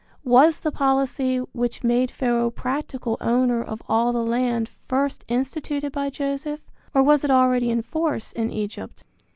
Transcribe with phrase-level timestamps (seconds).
[0.25, 6.09] Was the policy which made Pharaoh practical owner of all the land first instituted by
[6.09, 9.03] Joseph, or was it already in force in Egypt?